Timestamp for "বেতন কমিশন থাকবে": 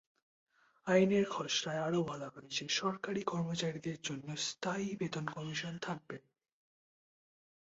4.95-6.17